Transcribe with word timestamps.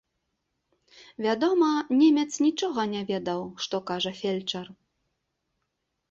Вядома, 1.25 1.67
немец 1.99 2.23
нічога 2.45 2.85
не 2.93 3.01
ведаў, 3.11 3.41
што 3.65 3.75
кажа 3.91 4.13
фельчар. 4.21 4.67